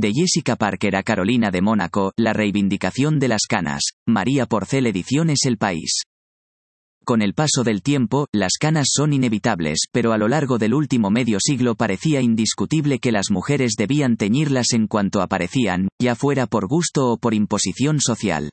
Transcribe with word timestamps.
De 0.00 0.14
Jessica 0.14 0.56
Parker 0.56 0.96
a 0.96 1.02
Carolina 1.02 1.50
de 1.50 1.60
Mónaco, 1.60 2.14
la 2.16 2.32
reivindicación 2.32 3.18
de 3.18 3.28
las 3.28 3.42
canas. 3.46 3.82
María 4.08 4.46
Porcel 4.46 4.86
Ediciones 4.86 5.40
El 5.44 5.58
País. 5.58 6.04
Con 7.04 7.20
el 7.20 7.34
paso 7.34 7.64
del 7.64 7.82
tiempo, 7.82 8.26
las 8.32 8.52
canas 8.58 8.86
son 8.90 9.12
inevitables, 9.12 9.80
pero 9.92 10.14
a 10.14 10.16
lo 10.16 10.26
largo 10.26 10.56
del 10.56 10.72
último 10.72 11.10
medio 11.10 11.36
siglo 11.38 11.74
parecía 11.74 12.22
indiscutible 12.22 12.98
que 12.98 13.12
las 13.12 13.30
mujeres 13.30 13.74
debían 13.76 14.16
teñirlas 14.16 14.72
en 14.72 14.86
cuanto 14.86 15.20
aparecían, 15.20 15.88
ya 16.00 16.14
fuera 16.14 16.46
por 16.46 16.66
gusto 16.66 17.10
o 17.10 17.18
por 17.18 17.34
imposición 17.34 18.00
social. 18.00 18.48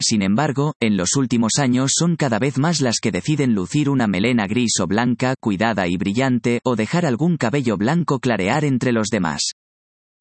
Sin 0.00 0.22
embargo, 0.22 0.72
en 0.80 0.96
los 0.96 1.14
últimos 1.14 1.58
años 1.58 1.92
son 1.94 2.16
cada 2.16 2.38
vez 2.38 2.56
más 2.56 2.80
las 2.80 3.00
que 3.00 3.12
deciden 3.12 3.54
lucir 3.54 3.90
una 3.90 4.06
melena 4.06 4.46
gris 4.46 4.80
o 4.80 4.86
blanca, 4.86 5.34
cuidada 5.38 5.88
y 5.88 5.98
brillante, 5.98 6.60
o 6.64 6.74
dejar 6.74 7.04
algún 7.04 7.36
cabello 7.36 7.76
blanco 7.76 8.18
clarear 8.18 8.64
entre 8.64 8.92
los 8.92 9.08
demás. 9.08 9.52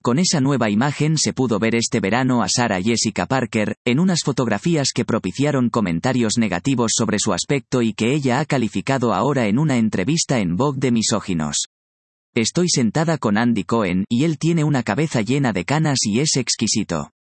Con 0.01 0.17
esa 0.17 0.39
nueva 0.39 0.69
imagen 0.69 1.17
se 1.17 1.33
pudo 1.33 1.59
ver 1.59 1.75
este 1.75 1.99
verano 1.99 2.41
a 2.41 2.47
Sarah 2.47 2.81
Jessica 2.81 3.25
Parker, 3.25 3.75
en 3.85 3.99
unas 3.99 4.21
fotografías 4.23 4.91
que 4.95 5.03
propiciaron 5.03 5.69
comentarios 5.69 6.37
negativos 6.37 6.93
sobre 6.95 7.19
su 7.19 7.33
aspecto 7.33 7.81
y 7.81 7.93
que 7.93 8.13
ella 8.13 8.39
ha 8.39 8.45
calificado 8.45 9.13
ahora 9.13 9.47
en 9.47 9.59
una 9.59 9.77
entrevista 9.77 10.39
en 10.39 10.55
Vogue 10.55 10.79
de 10.79 10.91
misóginos. 10.91 11.65
Estoy 12.33 12.69
sentada 12.69 13.17
con 13.17 13.37
Andy 13.37 13.65
Cohen 13.65 14.05
y 14.07 14.23
él 14.23 14.37
tiene 14.37 14.63
una 14.63 14.83
cabeza 14.83 15.19
llena 15.19 15.51
de 15.51 15.65
canas 15.65 15.97
y 16.03 16.21
es 16.21 16.37
exquisito. 16.37 17.11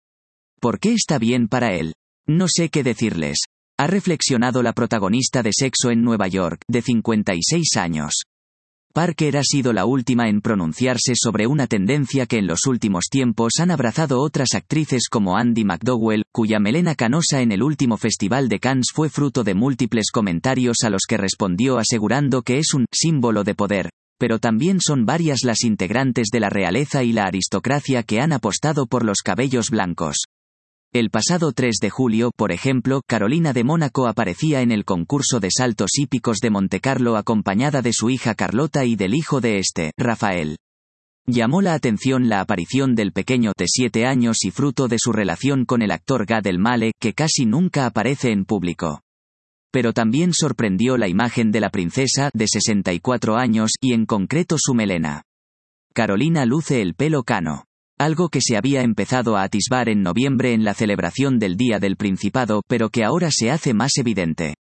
¿Por 0.61 0.79
qué 0.79 0.93
está 0.93 1.19
bien 1.19 1.49
para 1.49 1.75
él? 1.75 1.95
No 2.29 2.47
sé 2.47 2.69
qué 2.69 2.85
decirles. 2.85 3.39
Ha 3.77 3.89
reflexionado 3.89 4.63
la 4.63 4.73
protagonista 4.73 5.43
de 5.43 5.51
Sexo 5.53 5.91
en 5.91 6.03
Nueva 6.03 6.29
York, 6.29 6.63
de 6.69 6.83
56 6.83 7.77
años. 7.77 8.23
Parker 8.93 9.37
ha 9.37 9.43
sido 9.45 9.73
la 9.73 9.85
última 9.87 10.29
en 10.29 10.41
pronunciarse 10.41 11.13
sobre 11.15 11.47
una 11.47 11.67
tendencia 11.67 12.27
que 12.27 12.39
en 12.39 12.47
los 12.47 12.67
últimos 12.67 13.05
tiempos 13.11 13.55
han 13.61 13.71
abrazado 13.71 14.21
otras 14.21 14.55
actrices 14.55 15.09
como 15.11 15.37
Andy 15.37 15.65
McDowell, 15.65 16.25
cuya 16.33 16.59
melena 16.59 16.95
canosa 16.95 17.41
en 17.43 17.53
el 17.53 17.63
último 17.63 17.97
Festival 17.97 18.49
de 18.49 18.59
Cannes 18.59 18.89
fue 18.93 19.09
fruto 19.09 19.45
de 19.45 19.55
múltiples 19.55 20.11
comentarios 20.13 20.79
a 20.85 20.91
los 20.91 21.03
que 21.09 21.17
respondió 21.17 21.79
asegurando 21.79 22.43
que 22.43 22.59
es 22.59 22.75
un 22.75 22.87
símbolo 22.93 23.45
de 23.45 23.55
poder, 23.55 23.91
pero 24.19 24.39
también 24.39 24.81
son 24.81 25.07
varias 25.07 25.45
las 25.45 25.63
integrantes 25.63 26.29
de 26.33 26.41
la 26.41 26.51
realeza 26.51 27.05
y 27.05 27.13
la 27.13 27.25
aristocracia 27.25 28.03
que 28.03 28.21
han 28.21 28.33
apostado 28.33 28.87
por 28.87 29.05
los 29.05 29.19
cabellos 29.25 29.71
blancos. 29.71 30.25
El 30.95 31.11
pasado 31.11 31.53
3 31.53 31.77
de 31.83 31.91
julio, 31.91 32.31
por 32.35 32.51
ejemplo, 32.51 33.03
Carolina 33.07 33.53
de 33.53 33.63
Mónaco 33.63 34.09
aparecía 34.09 34.63
en 34.63 34.73
el 34.73 34.87
concurso 34.87 35.39
de 35.39 35.51
saltos 35.55 35.91
hípicos 35.99 36.39
de 36.39 36.49
Montecarlo 36.49 37.19
acompañada 37.19 37.83
de 37.83 37.93
su 37.93 38.09
hija 38.09 38.35
Carlota 38.35 38.87
y 38.87 38.97
del 38.97 39.15
hijo 39.15 39.43
de 39.43 39.59
este, 39.59 39.93
Rafael. 39.99 40.57
Llamó 41.27 41.61
la 41.61 41.75
atención 41.75 42.31
la 42.31 42.41
aparición 42.41 42.95
del 42.95 43.13
pequeño 43.13 43.53
de 43.59 43.67
7 43.69 44.07
años 44.07 44.39
y 44.45 44.51
fruto 44.51 44.89
de 44.89 44.97
su 44.99 45.13
relación 45.13 45.67
con 45.67 45.83
el 45.83 45.91
actor 45.91 46.25
Gad 46.25 46.47
Elmaleh, 46.47 46.93
que 46.99 47.13
casi 47.13 47.45
nunca 47.45 47.85
aparece 47.85 48.31
en 48.31 48.47
público. 48.47 49.03
Pero 49.71 49.93
también 49.93 50.33
sorprendió 50.33 50.97
la 50.97 51.09
imagen 51.09 51.53
de 51.53 51.61
la 51.61 51.69
princesa, 51.69 52.31
de 52.33 52.47
64 52.49 53.37
años, 53.37 53.73
y 53.83 53.93
en 53.93 54.07
concreto 54.07 54.57
su 54.59 54.73
melena. 54.73 55.25
Carolina 55.93 56.47
luce 56.47 56.81
el 56.81 56.95
pelo 56.95 57.25
cano 57.25 57.68
algo 57.99 58.29
que 58.29 58.41
se 58.41 58.57
había 58.57 58.83
empezado 58.83 59.37
a 59.37 59.43
atisbar 59.43 59.89
en 59.89 60.03
noviembre 60.03 60.53
en 60.53 60.65
la 60.65 60.75
celebración 60.75 61.39
del 61.39 61.57
Día 61.57 61.79
del 61.79 61.97
Principado, 61.97 62.63
pero 62.69 62.91
que 62.91 63.05
ahora 63.05 63.31
se 63.31 63.51
hace 63.51 63.75
más 63.75 63.99
evidente. 63.99 64.55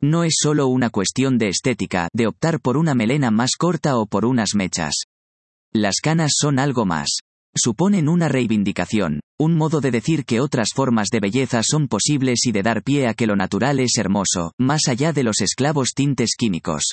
No 0.00 0.24
es 0.24 0.34
solo 0.38 0.66
una 0.66 0.90
cuestión 0.90 1.38
de 1.38 1.48
estética, 1.48 2.08
de 2.12 2.26
optar 2.26 2.60
por 2.60 2.76
una 2.76 2.94
melena 2.94 3.30
más 3.30 3.52
corta 3.58 3.96
o 3.96 4.06
por 4.06 4.26
unas 4.26 4.54
mechas. 4.54 5.04
Las 5.72 5.96
canas 6.02 6.32
son 6.36 6.58
algo 6.58 6.84
más. 6.84 7.08
Suponen 7.54 8.08
una 8.08 8.28
reivindicación, 8.28 9.20
un 9.38 9.54
modo 9.54 9.80
de 9.80 9.90
decir 9.90 10.26
que 10.26 10.40
otras 10.40 10.70
formas 10.74 11.08
de 11.10 11.20
belleza 11.20 11.62
son 11.62 11.88
posibles 11.88 12.40
y 12.44 12.52
de 12.52 12.62
dar 12.62 12.82
pie 12.82 13.08
a 13.08 13.14
que 13.14 13.26
lo 13.26 13.34
natural 13.34 13.80
es 13.80 13.96
hermoso, 13.96 14.52
más 14.58 14.88
allá 14.88 15.14
de 15.14 15.22
los 15.22 15.40
esclavos 15.40 15.92
tintes 15.94 16.34
químicos. 16.36 16.92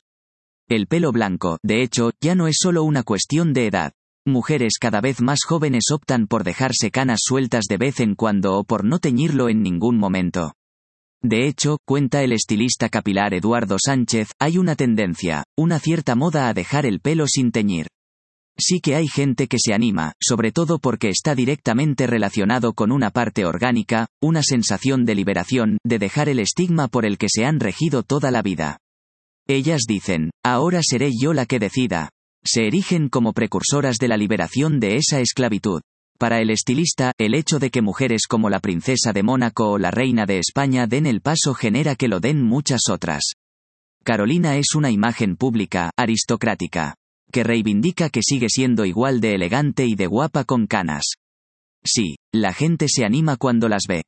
El 0.69 0.87
pelo 0.87 1.11
blanco, 1.11 1.57
de 1.63 1.83
hecho, 1.83 2.11
ya 2.21 2.35
no 2.35 2.47
es 2.47 2.55
solo 2.61 2.83
una 2.83 3.03
cuestión 3.03 3.51
de 3.51 3.67
edad. 3.67 3.91
Mujeres 4.25 4.75
cada 4.79 5.01
vez 5.01 5.21
más 5.21 5.39
jóvenes 5.45 5.83
optan 5.91 6.27
por 6.27 6.45
dejarse 6.45 6.91
canas 6.91 7.19
sueltas 7.23 7.65
de 7.67 7.75
vez 7.75 7.99
en 7.99 8.15
cuando 8.15 8.57
o 8.57 8.63
por 8.63 8.85
no 8.85 8.99
teñirlo 8.99 9.49
en 9.49 9.61
ningún 9.61 9.97
momento. 9.97 10.53
De 11.21 11.45
hecho, 11.45 11.77
cuenta 11.85 12.23
el 12.23 12.31
estilista 12.31 12.87
capilar 12.87 13.33
Eduardo 13.33 13.75
Sánchez, 13.83 14.29
hay 14.39 14.57
una 14.57 14.77
tendencia, 14.77 15.43
una 15.57 15.77
cierta 15.79 16.15
moda 16.15 16.47
a 16.47 16.53
dejar 16.53 16.85
el 16.85 17.01
pelo 17.01 17.25
sin 17.27 17.51
teñir. 17.51 17.87
Sí 18.57 18.79
que 18.79 18.95
hay 18.95 19.09
gente 19.09 19.47
que 19.47 19.57
se 19.59 19.73
anima, 19.73 20.13
sobre 20.21 20.53
todo 20.53 20.79
porque 20.79 21.09
está 21.09 21.35
directamente 21.35 22.07
relacionado 22.07 22.73
con 22.73 22.93
una 22.93 23.09
parte 23.09 23.43
orgánica, 23.43 24.07
una 24.21 24.41
sensación 24.41 25.03
de 25.03 25.15
liberación, 25.15 25.77
de 25.83 25.99
dejar 25.99 26.29
el 26.29 26.39
estigma 26.39 26.87
por 26.87 27.05
el 27.05 27.17
que 27.17 27.27
se 27.29 27.43
han 27.43 27.59
regido 27.59 28.03
toda 28.03 28.31
la 28.31 28.41
vida. 28.41 28.77
Ellas 29.47 29.81
dicen, 29.85 30.29
ahora 30.45 30.79
seré 30.81 31.09
yo 31.19 31.33
la 31.33 31.45
que 31.45 31.59
decida, 31.59 32.09
se 32.45 32.67
erigen 32.67 33.09
como 33.09 33.33
precursoras 33.33 33.97
de 33.97 34.07
la 34.07 34.17
liberación 34.17 34.79
de 34.79 34.97
esa 34.97 35.19
esclavitud. 35.19 35.81
Para 36.19 36.39
el 36.39 36.49
estilista, 36.49 37.11
el 37.17 37.33
hecho 37.33 37.59
de 37.59 37.69
que 37.69 37.81
mujeres 37.81 38.27
como 38.27 38.49
la 38.49 38.59
princesa 38.59 39.13
de 39.13 39.23
Mónaco 39.23 39.71
o 39.71 39.77
la 39.77 39.91
reina 39.91 40.25
de 40.25 40.39
España 40.39 40.87
den 40.87 41.05
el 41.05 41.21
paso 41.21 41.53
genera 41.53 41.95
que 41.95 42.07
lo 42.07 42.19
den 42.19 42.41
muchas 42.41 42.81
otras. 42.89 43.33
Carolina 44.03 44.57
es 44.57 44.75
una 44.75 44.91
imagen 44.91 45.35
pública, 45.35 45.91
aristocrática, 45.97 46.95
que 47.31 47.43
reivindica 47.43 48.09
que 48.09 48.21
sigue 48.21 48.47
siendo 48.49 48.85
igual 48.85 49.21
de 49.21 49.33
elegante 49.33 49.85
y 49.85 49.95
de 49.95 50.07
guapa 50.07 50.43
con 50.43 50.67
canas. 50.67 51.03
Sí, 51.83 52.15
la 52.33 52.53
gente 52.53 52.87
se 52.89 53.05
anima 53.05 53.37
cuando 53.37 53.67
las 53.67 53.83
ve. 53.87 54.03